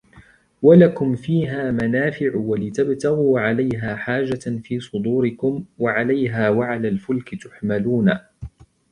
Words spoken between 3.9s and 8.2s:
حَاجَةً فِي صُدُورِكُمْ وَعَلَيْهَا وَعَلَى الْفُلْكِ تُحْمَلُونَ